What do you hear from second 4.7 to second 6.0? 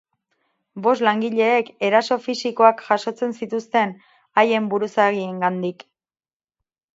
buruzagiengandik.